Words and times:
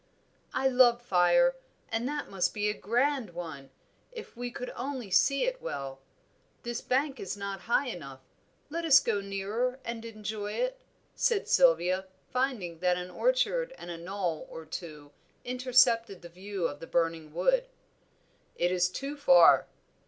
"I 0.51 0.67
love 0.67 0.99
fire, 0.99 1.57
and 1.89 2.07
that 2.09 2.27
must 2.27 2.55
be 2.55 2.67
a 2.67 2.73
grand 2.73 3.35
one, 3.35 3.69
if 4.11 4.35
we 4.35 4.49
could 4.49 4.71
only 4.71 5.11
see 5.11 5.43
it 5.43 5.61
well. 5.61 6.01
This 6.63 6.81
bank 6.81 7.19
is 7.19 7.37
not 7.37 7.59
high 7.69 7.85
enough; 7.85 8.21
let 8.71 8.83
us 8.83 8.99
go 8.99 9.21
nearer 9.21 9.79
and 9.85 10.03
enjoy 10.03 10.53
it," 10.53 10.81
said 11.13 11.47
Sylvia, 11.47 12.07
finding 12.31 12.79
that 12.79 12.97
an 12.97 13.11
orchard 13.11 13.75
and 13.77 13.91
a 13.91 13.97
knoll 13.99 14.47
or 14.49 14.65
two 14.65 15.11
intercepted 15.45 16.23
the 16.23 16.29
view 16.29 16.65
of 16.67 16.79
the 16.79 16.87
burning 16.87 17.31
wood. 17.31 17.67
"It 18.55 18.71
is 18.71 18.89
too 18.89 19.15
far." 19.15 19.67